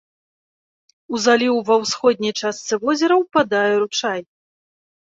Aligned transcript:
У 1.15 1.21
заліў 1.25 1.55
ва 1.69 1.75
ўсходняй 1.83 2.33
частцы 2.41 2.73
возера 2.87 3.23
ўпадае 3.23 3.65
ручай. 3.87 4.21